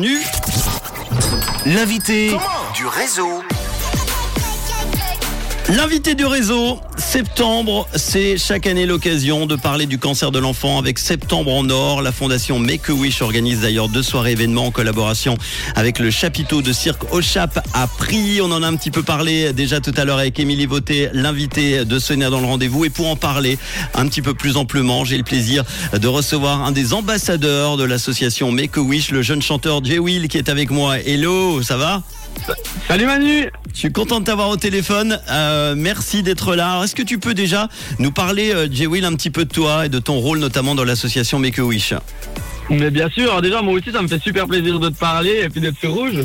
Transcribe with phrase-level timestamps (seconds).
[0.00, 0.16] Nu.
[1.66, 2.30] L'invité
[2.76, 3.42] du réseau.
[5.76, 10.98] L'invité du réseau, septembre, c'est chaque année l'occasion de parler du cancer de l'enfant avec
[10.98, 12.00] Septembre en Or.
[12.00, 15.36] La fondation Make a Wish organise d'ailleurs deux soirées événements en collaboration
[15.76, 18.40] avec le chapiteau de cirque au Chap à Prix.
[18.40, 21.84] On en a un petit peu parlé déjà tout à l'heure avec Émilie Voté, l'invité
[21.84, 22.86] de Sonia dans le rendez-vous.
[22.86, 23.58] Et pour en parler
[23.92, 28.50] un petit peu plus amplement, j'ai le plaisir de recevoir un des ambassadeurs de l'association
[28.52, 30.98] Make a Wish, le jeune chanteur Jay Will qui est avec moi.
[30.98, 32.02] Hello, ça va?
[32.86, 35.18] Salut Manu Je suis content de t'avoir au téléphone.
[35.30, 36.72] Euh, merci d'être là.
[36.72, 39.52] Alors, Est-ce que tu peux déjà nous parler, euh, Jay Will, un petit peu de
[39.52, 41.94] toi et de ton rôle notamment dans l'association Make a Wish
[42.70, 45.48] Mais bien sûr, déjà moi aussi ça me fait super plaisir de te parler et
[45.48, 46.24] puis d'être sur rouge.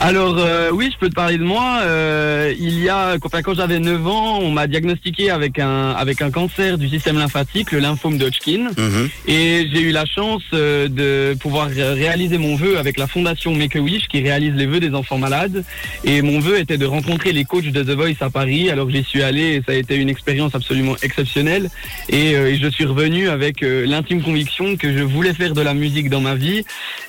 [0.00, 1.80] Alors euh, oui, je peux te parler de moi.
[1.82, 6.22] Euh, il y a, enfin, quand j'avais 9 ans, on m'a diagnostiqué avec un avec
[6.22, 9.08] un cancer du système lymphatique, le lymphome de Hodgkin, Mhm.
[9.26, 13.52] et j'ai eu la chance euh, de pouvoir ré- réaliser mon vœu avec la fondation
[13.54, 15.64] Make a Wish qui réalise les vœux des enfants malades.
[16.04, 18.70] Et mon vœu était de rencontrer les coachs de The Voice à Paris.
[18.70, 21.70] Alors j'y suis allé et ça a été une expérience absolument exceptionnelle.
[22.08, 25.60] Et, euh, et je suis revenu avec euh, l'intime conviction que je voulais faire de
[25.60, 26.62] la musique dans ma vie.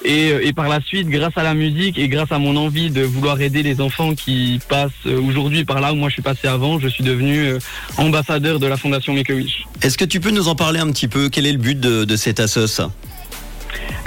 [0.04, 3.02] Et, et par la suite, grâce à la musique et grâce à mon envie de
[3.02, 6.48] vouloir aider les enfants qui passent euh, aujourd'hui par là où moi je suis passé
[6.48, 7.60] avant, je suis devenu euh,
[7.98, 9.66] ambassadeur de la fondation Wish.
[9.82, 11.30] Est-ce que tu peux nous en parler un petit peu?
[11.30, 12.82] Quel est le but de, de cette assoce?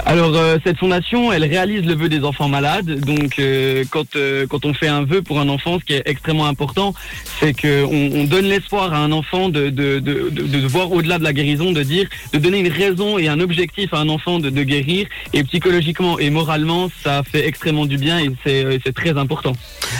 [0.05, 2.99] Alors euh, cette fondation, elle réalise le vœu des enfants malades.
[2.99, 6.03] Donc euh, quand euh, quand on fait un vœu pour un enfant, ce qui est
[6.05, 6.93] extrêmement important,
[7.39, 10.91] c'est que on, on donne l'espoir à un enfant de de, de, de, de voir
[10.91, 14.09] au-delà de la guérison, de dire, de donner une raison et un objectif à un
[14.09, 15.07] enfant de, de guérir.
[15.31, 19.53] Et psychologiquement et moralement, ça fait extrêmement du bien et c'est très important.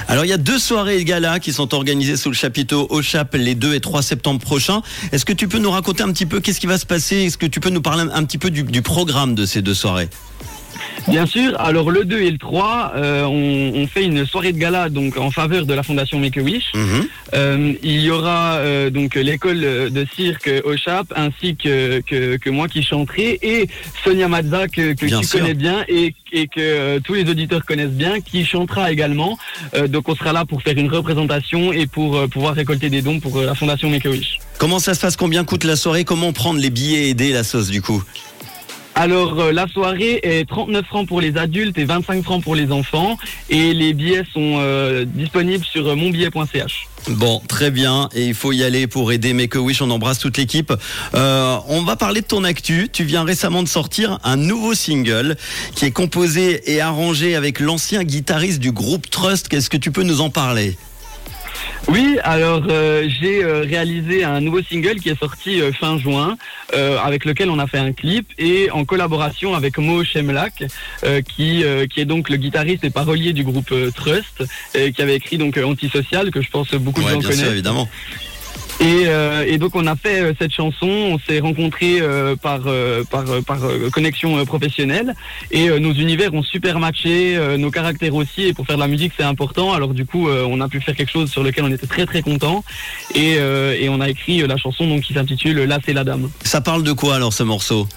[0.09, 3.01] Alors il y a deux soirées et galas qui sont organisées sous le chapiteau au
[3.33, 4.81] les 2 et 3 septembre prochains.
[5.11, 7.23] Est-ce que tu peux nous raconter un petit peu qu'est-ce qui va se passer?
[7.23, 9.61] Est-ce que tu peux nous parler un, un petit peu du, du programme de ces
[9.61, 9.92] deux soirées?
[11.07, 11.59] Bien sûr.
[11.59, 15.17] Alors le 2 et le 3, euh, on, on fait une soirée de gala donc
[15.17, 16.71] en faveur de la fondation Make a Wish.
[16.73, 17.07] Mhm.
[17.33, 22.49] Euh, il y aura euh, donc l'école de cirque au Chap ainsi que, que, que
[22.49, 23.67] moi qui chanterai et
[24.03, 25.39] Sonia Mazza que, que Bien tu sûr.
[25.39, 29.37] connais bien et, et que tous les auditeurs connaissent bien qui chantera également.
[29.89, 33.41] Donc on sera là pour faire une représentation et pour pouvoir récolter des dons pour
[33.41, 34.37] la fondation Make a Wish.
[34.57, 35.17] Comment ça se passe?
[35.17, 36.05] Combien coûte la soirée?
[36.05, 38.01] Comment prendre les billets et aider la sauce du coup?
[38.95, 42.71] Alors euh, la soirée est 39 francs pour les adultes et 25 francs pour les
[42.71, 43.17] enfants
[43.49, 46.87] et les billets sont euh, disponibles sur euh, monbillet.ch.
[47.09, 48.07] Bon, très bien.
[48.13, 49.81] Et il faut y aller pour aider Make a Wish.
[49.81, 50.71] On embrasse toute l'équipe.
[51.13, 52.87] On va parler de ton actu.
[52.93, 55.35] Tu viens récemment de sortir un nouveau single
[55.75, 59.49] qui est composé et arrangé avec l'ancien guitariste du groupe Trust.
[59.49, 60.77] Qu'est-ce que tu peux nous en parler?
[61.87, 66.37] Oui, alors euh, j'ai euh, réalisé un nouveau single qui est sorti euh, fin juin,
[67.03, 70.63] avec lequel on a fait un clip et en collaboration avec Mo Shemlak,
[71.27, 74.43] qui qui est donc le guitariste et parolier du groupe Trust,
[74.75, 77.51] euh, qui avait écrit donc Antisocial, que je pense beaucoup de gens bien sûr, connaissent.
[77.51, 77.87] évidemment.
[78.83, 82.59] Et, euh, et donc on a fait euh, cette chanson, on s'est rencontrés euh, par
[83.09, 83.59] par par
[83.93, 85.15] connexion professionnelle
[85.51, 88.43] et nos univers ont super matché, nos caractères aussi.
[88.43, 89.71] Et pour faire de la musique c'est important.
[89.71, 92.21] Alors du coup on a pu faire quelque chose sur lequel on était très très
[92.21, 92.63] content
[93.15, 96.29] et et on a écrit la chanson donc qui s'intitule Là c'est la dame.
[96.43, 97.87] Ça parle de quoi alors ce morceau?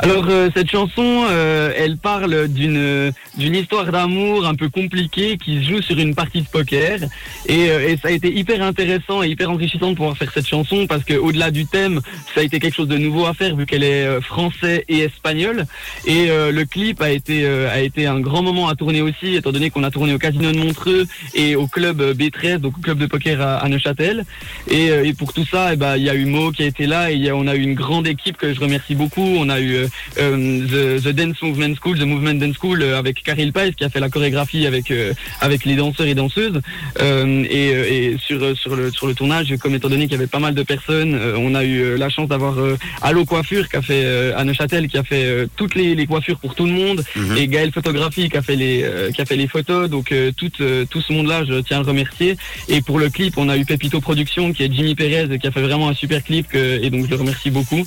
[0.00, 5.58] Alors euh, cette chanson, euh, elle parle d'une d'une histoire d'amour un peu compliquée qui
[5.58, 7.00] se joue sur une partie de poker.
[7.46, 10.46] Et, euh, et ça a été hyper intéressant et hyper enrichissant de pouvoir faire cette
[10.46, 12.00] chanson parce que au-delà du thème,
[12.34, 15.00] ça a été quelque chose de nouveau à faire vu qu'elle est euh, français et
[15.00, 15.66] espagnol
[16.06, 19.36] et euh, le clip a été euh, a été un grand moment à tourner aussi
[19.36, 22.78] étant donné qu'on a tourné au Casino de Montreux et au club euh, B13 donc
[22.78, 24.24] au club de poker à, Neuchâtel.
[24.68, 26.86] Et, et pour tout ça, eh ben, il y a eu Mo qui a été
[26.86, 29.20] là et y a, on a eu une grande équipe que je remercie beaucoup.
[29.20, 33.52] On a eu the, the Dance Movement School, The Movement Dance School euh, avec Karel
[33.52, 36.60] Pais qui a fait la chorégraphie avec euh, avec les danseurs et danseuses.
[37.00, 40.12] Euh, et, euh, et sur euh, sur le sur le tournage, comme étant donné qu'il
[40.12, 42.76] y avait pas mal de personnes, euh, on a eu euh, la chance d'avoir euh,
[43.02, 46.06] Allo Coiffure qui a fait euh, à Neuchâtel qui a fait euh, toutes les, les
[46.06, 47.36] coiffures pour tout le monde Mhm.
[47.36, 49.88] et Gaël Photographie qui a fait les euh, qui a fait les photos.
[49.90, 52.36] Donc euh, tout euh, tout ce monde-là, je tiens à le remercier.
[52.68, 55.50] Et pour le clip, on a eu Pepito Productions qui est Jimmy Perez qui a
[55.50, 57.84] fait vraiment un super clip que- et donc je le remercie beaucoup.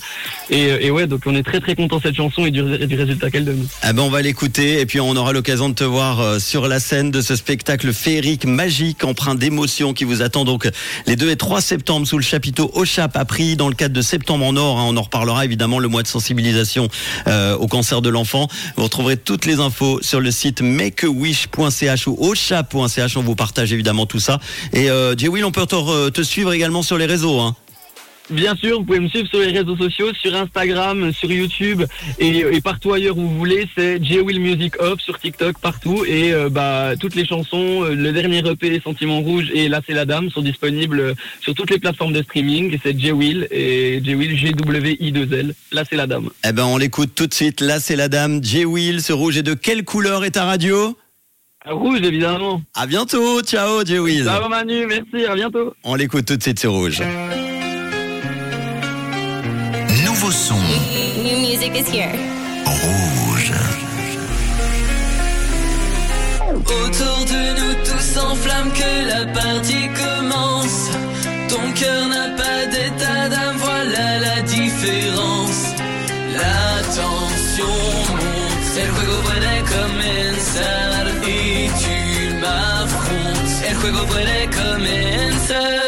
[0.49, 2.85] Et, euh, et ouais, donc on est très très content cette chanson et du, ré-
[2.85, 3.67] du résultat qu'elle donne.
[3.81, 6.67] Ah ben on va l'écouter et puis on aura l'occasion de te voir euh, sur
[6.67, 10.69] la scène de ce spectacle féerique magique empreint d'émotion qui vous attend donc
[11.07, 13.95] les 2 et 3 septembre sous le chapiteau au Chap à Prix dans le cadre
[13.95, 14.79] de Septembre en Or.
[14.79, 14.85] hein.
[14.87, 16.87] on en reparlera évidemment le mois de sensibilisation
[17.27, 18.47] euh, au cancer de l'enfant.
[18.77, 23.17] Vous retrouverez toutes les infos sur le site makeawish.ch ou auchap.ch.
[23.17, 24.39] On vous partage évidemment tout ça.
[24.73, 27.39] Et euh, Jay Will, on peut te suivre également sur les réseaux.
[27.39, 27.55] Hein.
[28.31, 31.83] Bien sûr, vous pouvez me suivre sur les réseaux sociaux, sur Instagram, sur YouTube
[32.17, 33.67] et, et partout ailleurs où vous voulez.
[33.75, 36.05] C'est J-Will Music Up sur TikTok, partout.
[36.05, 39.93] Et euh, bah, toutes les chansons, euh, le dernier EP Sentiments Rouges et Là c'est
[39.93, 42.77] la Dame sont disponibles euh, sur toutes les plateformes de streaming.
[42.83, 45.53] C'est J-Will et J-Will G-W-I-2-L.
[45.71, 46.29] Là c'est la Dame.
[46.47, 47.61] Eh ben, on l'écoute tout de suite.
[47.61, 49.01] Là, c'est la dame J-Will.
[49.01, 50.97] Ce rouge est de quelle couleur est ta radio?
[51.65, 52.61] Rouge évidemment.
[52.73, 53.41] À bientôt.
[53.41, 54.25] Ciao, J-Will.
[54.25, 55.73] Ciao Manu, merci, à bientôt.
[55.83, 57.01] On l'écoute tout de suite sur rouge.
[60.31, 62.13] Nouveau son New music is here.
[62.65, 63.51] rouge.
[66.55, 70.89] Autour de nous tous s'enflamme que la partie commence.
[71.49, 75.63] Ton cœur n'a pas d'état d'âme, voilà la différence.
[76.33, 77.75] La tension
[78.21, 83.53] monte, el juego puede comenzar y tu m'affrontes.
[83.69, 85.80] El juego puede comenzar.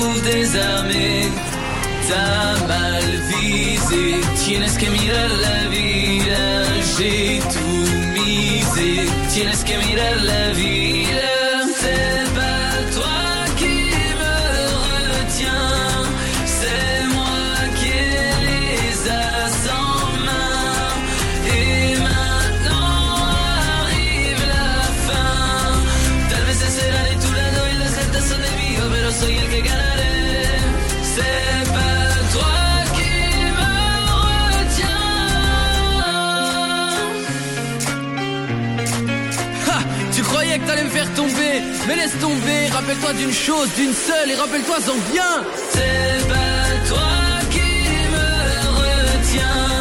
[0.00, 1.28] Se retrouve désarmée.
[2.08, 6.64] T'as mal visé, tienes que mirar la vida.
[6.98, 10.79] J'ai tout misé, tienes que mirar la vida.
[42.10, 42.68] Laisse tomber.
[42.72, 45.44] Rappelle-toi d'une chose, d'une seule, et rappelle-toi-en bien.
[45.70, 47.08] C'est pas toi
[47.50, 47.60] qui
[48.12, 48.28] me
[48.78, 49.79] retiens.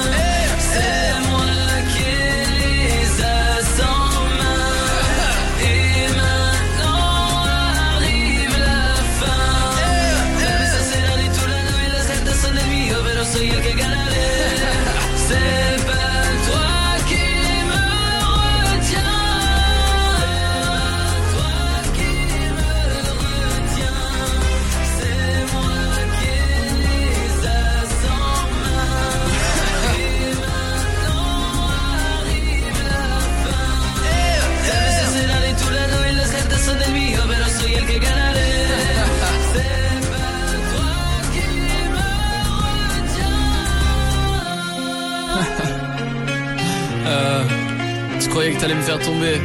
[48.54, 49.40] Que t'allais me faire tomber.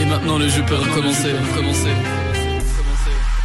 [0.00, 2.27] Et maintenant le jeu peut recommencer, recommencer.